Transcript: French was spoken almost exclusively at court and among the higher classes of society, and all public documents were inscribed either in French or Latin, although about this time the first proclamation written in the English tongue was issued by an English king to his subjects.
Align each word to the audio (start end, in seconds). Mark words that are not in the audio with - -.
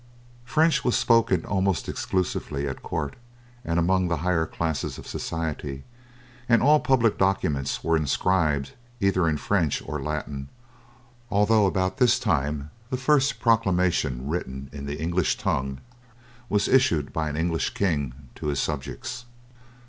French 0.45 0.83
was 0.83 0.95
spoken 0.97 1.45
almost 1.45 1.87
exclusively 1.87 2.67
at 2.67 2.81
court 2.81 3.15
and 3.63 3.77
among 3.77 4.07
the 4.07 4.17
higher 4.25 4.47
classes 4.47 4.97
of 4.97 5.05
society, 5.05 5.83
and 6.49 6.63
all 6.63 6.79
public 6.79 7.19
documents 7.19 7.83
were 7.83 7.95
inscribed 7.95 8.71
either 8.99 9.27
in 9.29 9.37
French 9.37 9.79
or 9.85 10.01
Latin, 10.01 10.49
although 11.29 11.67
about 11.67 11.97
this 11.97 12.17
time 12.17 12.71
the 12.89 12.97
first 12.97 13.39
proclamation 13.39 14.27
written 14.27 14.71
in 14.73 14.87
the 14.87 14.99
English 14.99 15.37
tongue 15.37 15.79
was 16.49 16.67
issued 16.67 17.13
by 17.13 17.29
an 17.29 17.37
English 17.37 17.75
king 17.75 18.11
to 18.33 18.47
his 18.47 18.59
subjects. 18.59 19.25